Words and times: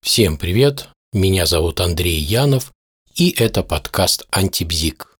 Всем 0.00 0.38
привет, 0.38 0.88
меня 1.12 1.44
зовут 1.44 1.80
Андрей 1.80 2.20
Янов, 2.20 2.72
и 3.14 3.30
это 3.30 3.62
подкаст 3.62 4.26
«Антибзик». 4.30 5.16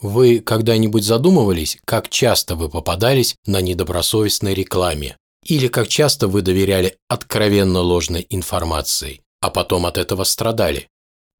Вы 0.00 0.40
когда-нибудь 0.40 1.04
задумывались, 1.04 1.78
как 1.84 2.08
часто 2.08 2.54
вы 2.54 2.68
попадались 2.68 3.34
на 3.46 3.60
недобросовестной 3.60 4.54
рекламе? 4.54 5.16
Или 5.44 5.68
как 5.68 5.88
часто 5.88 6.28
вы 6.28 6.42
доверяли 6.42 6.96
откровенно 7.08 7.80
ложной 7.80 8.26
информации, 8.30 9.20
а 9.40 9.50
потом 9.50 9.86
от 9.86 9.98
этого 9.98 10.24
страдали? 10.24 10.88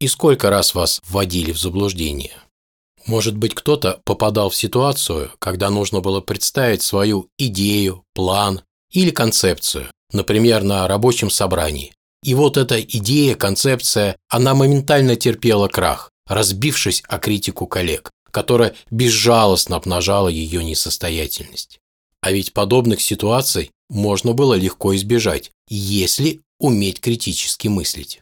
И 0.00 0.08
сколько 0.08 0.50
раз 0.50 0.74
вас 0.74 1.00
вводили 1.06 1.52
в 1.52 1.58
заблуждение? 1.58 2.32
Может 3.06 3.36
быть, 3.36 3.54
кто-то 3.54 4.00
попадал 4.04 4.48
в 4.50 4.56
ситуацию, 4.56 5.30
когда 5.38 5.70
нужно 5.70 6.00
было 6.00 6.20
представить 6.20 6.82
свою 6.82 7.28
идею, 7.36 8.04
план 8.14 8.62
или 8.90 9.10
концепцию, 9.10 9.90
например, 10.12 10.62
на 10.62 10.88
рабочем 10.88 11.30
собрании. 11.30 11.92
И 12.22 12.34
вот 12.34 12.56
эта 12.56 12.80
идея, 12.80 13.34
концепция, 13.34 14.16
она 14.28 14.54
моментально 14.54 15.16
терпела 15.16 15.68
крах, 15.68 16.10
разбившись 16.26 17.02
о 17.08 17.18
критику 17.18 17.66
коллег, 17.66 18.10
которая 18.30 18.74
безжалостно 18.90 19.76
обнажала 19.76 20.28
ее 20.28 20.62
несостоятельность. 20.62 21.80
А 22.20 22.30
ведь 22.30 22.52
подобных 22.52 23.00
ситуаций 23.00 23.72
можно 23.90 24.32
было 24.32 24.54
легко 24.54 24.94
избежать, 24.94 25.50
если 25.68 26.40
уметь 26.60 27.00
критически 27.00 27.66
мыслить. 27.66 28.20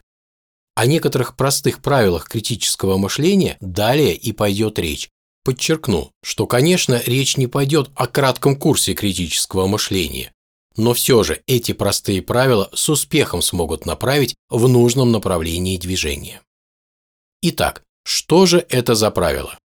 О 0.73 0.87
некоторых 0.87 1.35
простых 1.35 1.81
правилах 1.81 2.27
критического 2.27 2.97
мышления 2.97 3.57
далее 3.61 4.15
и 4.15 4.31
пойдет 4.31 4.79
речь. 4.79 5.09
Подчеркну, 5.43 6.11
что, 6.23 6.47
конечно, 6.47 7.01
речь 7.05 7.37
не 7.37 7.47
пойдет 7.47 7.91
о 7.95 8.07
кратком 8.07 8.55
курсе 8.55 8.93
критического 8.93 9.67
мышления, 9.67 10.33
но 10.75 10.93
все 10.93 11.23
же 11.23 11.41
эти 11.47 11.73
простые 11.73 12.21
правила 12.21 12.69
с 12.73 12.89
успехом 12.89 13.41
смогут 13.41 13.85
направить 13.85 14.35
в 14.49 14.67
нужном 14.67 15.11
направлении 15.11 15.77
движения. 15.77 16.41
Итак, 17.41 17.83
что 18.03 18.45
же 18.45 18.65
это 18.69 18.95
за 18.95 19.11
правило? 19.11 19.57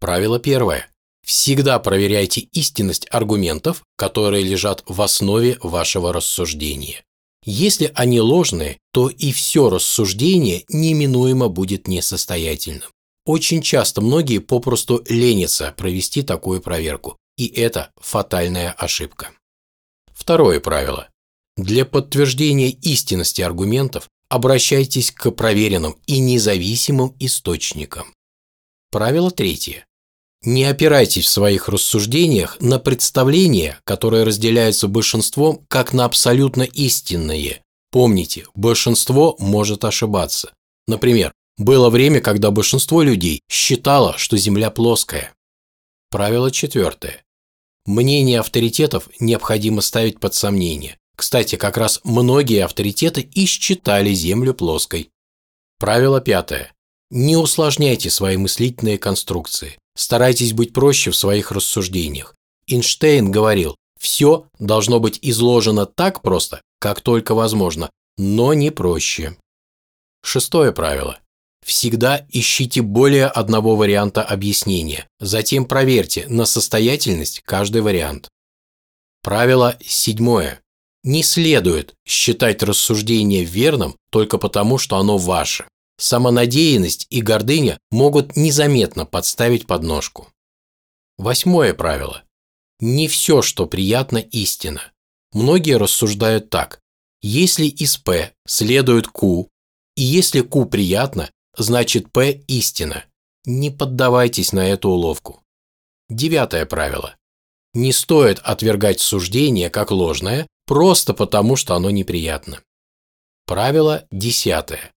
Правило 0.00 0.38
первое. 0.38 0.88
Всегда 1.24 1.78
проверяйте 1.78 2.40
истинность 2.52 3.06
аргументов, 3.10 3.82
которые 3.96 4.42
лежат 4.42 4.82
в 4.86 5.00
основе 5.02 5.58
вашего 5.62 6.12
рассуждения. 6.12 7.04
Если 7.44 7.90
они 7.94 8.20
ложные, 8.20 8.78
то 8.92 9.08
и 9.08 9.32
все 9.32 9.70
рассуждение 9.70 10.64
неминуемо 10.68 11.48
будет 11.48 11.88
несостоятельным. 11.88 12.88
Очень 13.24 13.62
часто 13.62 14.00
многие 14.00 14.38
попросту 14.38 15.02
ленятся 15.08 15.72
провести 15.76 16.22
такую 16.22 16.60
проверку, 16.60 17.16
и 17.36 17.46
это 17.46 17.90
фатальная 18.00 18.72
ошибка. 18.72 19.30
Второе 20.20 20.60
правило. 20.60 21.08
Для 21.56 21.86
подтверждения 21.86 22.68
истинности 22.68 23.40
аргументов 23.40 24.08
обращайтесь 24.28 25.10
к 25.10 25.30
проверенным 25.30 25.96
и 26.06 26.18
независимым 26.18 27.16
источникам. 27.18 28.14
Правило 28.90 29.30
третье. 29.30 29.86
Не 30.42 30.64
опирайтесь 30.64 31.24
в 31.24 31.30
своих 31.30 31.68
рассуждениях 31.68 32.60
на 32.60 32.78
представления, 32.78 33.80
которые 33.84 34.24
разделяются 34.24 34.88
большинством 34.88 35.64
как 35.68 35.94
на 35.94 36.04
абсолютно 36.04 36.62
истинные. 36.64 37.62
Помните, 37.90 38.44
большинство 38.54 39.36
может 39.38 39.84
ошибаться. 39.86 40.52
Например, 40.86 41.32
было 41.56 41.88
время, 41.88 42.20
когда 42.20 42.50
большинство 42.50 43.02
людей 43.02 43.40
считало, 43.50 44.18
что 44.18 44.36
Земля 44.36 44.70
плоская. 44.70 45.32
Правило 46.10 46.50
четвертое. 46.50 47.24
Мнение 47.90 48.38
авторитетов 48.38 49.08
необходимо 49.18 49.80
ставить 49.80 50.20
под 50.20 50.32
сомнение. 50.32 50.96
Кстати, 51.16 51.56
как 51.56 51.76
раз 51.76 52.00
многие 52.04 52.64
авторитеты 52.64 53.20
и 53.20 53.46
считали 53.46 54.12
Землю 54.14 54.54
плоской. 54.54 55.10
Правило 55.76 56.20
пятое. 56.20 56.72
Не 57.10 57.36
усложняйте 57.36 58.08
свои 58.08 58.36
мыслительные 58.36 58.96
конструкции. 58.96 59.76
Старайтесь 59.96 60.52
быть 60.52 60.72
проще 60.72 61.10
в 61.10 61.16
своих 61.16 61.50
рассуждениях. 61.50 62.36
Эйнштейн 62.68 63.32
говорил, 63.32 63.74
все 63.98 64.46
должно 64.60 65.00
быть 65.00 65.18
изложено 65.20 65.84
так 65.84 66.22
просто, 66.22 66.62
как 66.78 67.00
только 67.00 67.34
возможно, 67.34 67.90
но 68.16 68.54
не 68.54 68.70
проще. 68.70 69.36
Шестое 70.22 70.72
правило. 70.72 71.18
Всегда 71.64 72.26
ищите 72.30 72.82
более 72.82 73.26
одного 73.26 73.76
варианта 73.76 74.22
объяснения, 74.22 75.06
затем 75.18 75.64
проверьте 75.66 76.26
на 76.28 76.46
состоятельность 76.46 77.42
каждый 77.44 77.82
вариант. 77.82 78.28
Правило 79.22 79.76
седьмое. 79.84 80.60
Не 81.02 81.22
следует 81.22 81.94
считать 82.06 82.62
рассуждение 82.62 83.44
верным 83.44 83.96
только 84.10 84.38
потому, 84.38 84.78
что 84.78 84.96
оно 84.96 85.18
ваше 85.18 85.66
самонадеянность 86.00 87.06
и 87.10 87.20
гордыня 87.20 87.78
могут 87.90 88.36
незаметно 88.36 89.04
подставить 89.04 89.66
подножку. 89.66 90.28
Восьмое 91.18 91.74
правило. 91.74 92.24
Не 92.80 93.06
все, 93.08 93.42
что 93.42 93.66
приятно, 93.66 94.18
истина. 94.18 94.80
Многие 95.32 95.76
рассуждают 95.76 96.48
так. 96.48 96.80
Если 97.20 97.66
из 97.66 97.98
П 97.98 98.32
следует 98.46 99.06
Q, 99.06 99.48
и 99.96 100.02
если 100.02 100.40
Q 100.40 100.64
приятно, 100.64 101.30
значит 101.56 102.12
П 102.12 102.42
истина. 102.46 103.04
Не 103.44 103.70
поддавайтесь 103.70 104.52
на 104.52 104.68
эту 104.68 104.90
уловку. 104.90 105.42
Девятое 106.08 106.66
правило. 106.66 107.16
Не 107.72 107.92
стоит 107.92 108.38
отвергать 108.40 109.00
суждение 109.00 109.70
как 109.70 109.90
ложное, 109.90 110.46
просто 110.66 111.14
потому, 111.14 111.56
что 111.56 111.74
оно 111.74 111.90
неприятно. 111.90 112.60
Правило 113.46 114.06
десятое. 114.10 114.92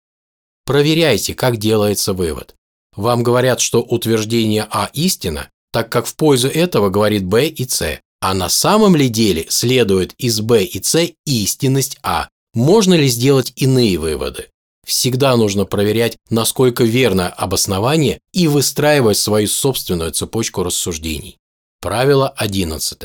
Проверяйте, 0.66 1.36
как 1.36 1.58
делается 1.58 2.14
вывод. 2.14 2.56
Вам 2.96 3.24
говорят, 3.24 3.60
что 3.60 3.82
утверждение 3.82 4.68
А 4.70 4.90
истина, 4.94 5.50
так 5.72 5.92
как 5.92 6.06
в 6.06 6.16
пользу 6.16 6.48
этого 6.48 6.90
говорит 6.90 7.26
Б 7.26 7.48
и 7.48 7.68
С, 7.68 8.00
а 8.22 8.34
на 8.34 8.50
самом 8.50 8.96
ли 8.96 9.10
деле 9.10 9.46
следует 9.50 10.14
из 10.18 10.40
Б 10.42 10.64
и 10.64 10.82
С 10.82 11.10
истинность 11.26 11.98
А. 12.04 12.30
Можно 12.54 12.94
ли 12.94 13.08
сделать 13.08 13.52
иные 13.56 13.98
выводы? 13.98 14.50
Всегда 14.86 15.36
нужно 15.38 15.66
проверять, 15.66 16.18
насколько 16.30 16.84
верно 16.84 17.30
обоснование 17.30 18.20
и 18.34 18.48
выстраивать 18.48 19.18
свою 19.18 19.48
собственную 19.48 20.12
цепочку 20.12 20.64
рассуждений. 20.64 21.38
Правило 21.82 22.30
11. 22.30 23.00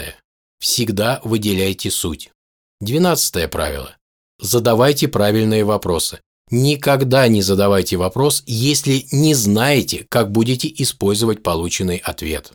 Всегда 0.59 1.21
выделяйте 1.23 1.91
суть. 1.91 2.31
12 2.81 3.51
правило. 3.51 3.97
Задавайте 4.41 5.09
правильные 5.09 5.65
вопросы. 5.65 6.21
Никогда 6.51 7.29
не 7.29 7.43
задавайте 7.43 7.97
вопрос, 7.97 8.43
если 8.47 9.07
не 9.13 9.35
знаете, 9.35 10.07
как 10.09 10.33
будете 10.33 10.73
использовать 10.79 11.43
полученный 11.43 11.99
ответ. 11.99 12.53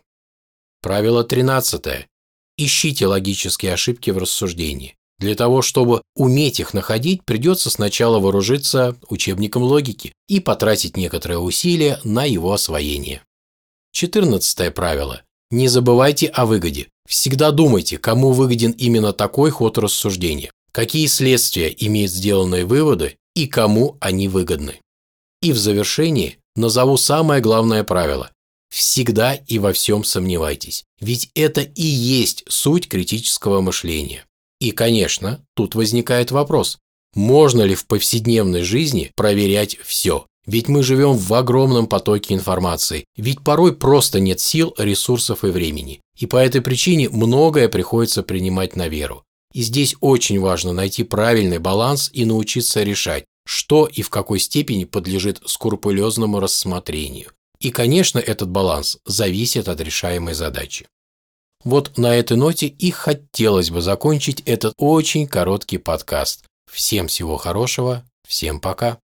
Правило 0.81 1.23
13. 1.23 2.07
Ищите 2.57 3.07
логические 3.07 3.73
ошибки 3.73 4.09
в 4.09 4.17
рассуждении. 4.17 4.95
Для 5.23 5.35
того, 5.35 5.61
чтобы 5.61 6.01
уметь 6.17 6.59
их 6.59 6.73
находить, 6.73 7.23
придется 7.23 7.69
сначала 7.69 8.19
вооружиться 8.19 8.97
учебником 9.07 9.63
логики 9.63 10.11
и 10.28 10.41
потратить 10.41 10.97
некоторое 10.97 11.38
усилие 11.38 11.97
на 12.03 12.25
его 12.25 12.51
освоение. 12.51 13.22
14 13.94 14.73
правило. 14.73 15.22
Не 15.50 15.69
забывайте 15.69 16.28
о 16.28 16.45
выгоде. 16.45 16.89
Всегда 17.07 17.51
думайте, 17.51 17.97
кому 17.97 18.33
выгоден 18.33 18.72
именно 18.72 19.13
такой 19.13 19.50
ход 19.50 19.78
рассуждения, 19.78 20.51
какие 20.73 21.07
следствия 21.07 21.69
имеют 21.69 22.12
сделанные 22.12 22.66
выводы 22.66 23.16
и 23.33 23.47
кому 23.47 23.95
они 24.01 24.28
выгодны. 24.28 24.81
И 25.41 25.53
в 25.53 25.57
завершении 25.57 26.38
назову 26.57 26.97
самое 26.97 27.41
главное 27.41 27.85
правило. 27.85 28.29
Всегда 28.69 29.35
и 29.35 29.57
во 29.57 29.72
всем 29.72 30.03
сомневайтесь, 30.03 30.83
ведь 31.00 31.29
это 31.33 31.62
и 31.62 31.81
есть 31.81 32.44
суть 32.50 32.89
критического 32.89 33.62
мышления. 33.62 34.25
И, 34.63 34.72
конечно, 34.72 35.46
тут 35.56 35.75
возникает 35.75 36.31
вопрос, 36.31 36.78
можно 37.16 37.63
ли 37.63 37.75
в 37.75 37.86
повседневной 37.86 38.62
жизни 38.62 39.12
проверять 39.13 39.77
все? 39.83 40.25
Ведь 40.45 40.69
мы 40.69 40.83
живем 40.83 41.18
в 41.18 41.33
огромном 41.33 41.86
потоке 41.86 42.33
информации, 42.33 43.04
ведь 43.18 43.44
порой 43.44 43.75
просто 43.75 44.21
нет 44.21 44.39
сил, 44.39 44.74
ресурсов 44.77 45.44
и 45.44 45.48
времени. 45.48 46.00
И 46.18 46.27
по 46.27 46.38
этой 46.38 46.62
причине 46.62 47.10
многое 47.10 47.68
приходится 47.68 48.24
принимать 48.24 48.77
на 48.77 48.88
веру. 48.88 49.25
И 49.54 49.63
здесь 49.63 49.98
очень 50.00 50.39
важно 50.39 50.71
найти 50.71 51.04
правильный 51.04 51.60
баланс 51.60 52.10
и 52.13 52.24
научиться 52.24 52.83
решать, 52.83 53.25
что 53.45 53.86
и 53.86 54.01
в 54.01 54.10
какой 54.10 54.39
степени 54.39 54.86
подлежит 54.86 55.42
скрупулезному 55.45 56.39
рассмотрению. 56.39 57.31
И, 57.60 57.69
конечно, 57.69 58.18
этот 58.18 58.48
баланс 58.48 58.98
зависит 59.06 59.68
от 59.68 59.81
решаемой 59.81 60.36
задачи. 60.36 60.88
Вот 61.63 61.98
на 61.98 62.15
этой 62.15 62.36
ноте 62.36 62.68
и 62.68 62.92
хотелось 62.92 63.69
бы 63.69 63.81
закончить 63.81 64.42
этот 64.42 64.74
очень 64.77 65.27
короткий 65.27 65.77
подкаст. 65.77 66.45
Всем 66.71 67.07
всего 67.07 67.38
хорошего, 67.38 68.04
всем 68.27 68.60
пока. 68.60 68.98